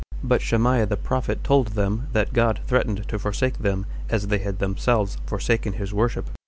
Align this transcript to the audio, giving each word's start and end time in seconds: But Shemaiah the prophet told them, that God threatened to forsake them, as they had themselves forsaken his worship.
But 0.23 0.41
Shemaiah 0.41 0.87
the 0.87 0.97
prophet 0.97 1.43
told 1.43 1.67
them, 1.73 2.07
that 2.13 2.33
God 2.33 2.61
threatened 2.65 3.07
to 3.07 3.19
forsake 3.19 3.59
them, 3.59 3.85
as 4.09 4.29
they 4.29 4.39
had 4.39 4.57
themselves 4.57 5.17
forsaken 5.27 5.73
his 5.73 5.93
worship. 5.93 6.27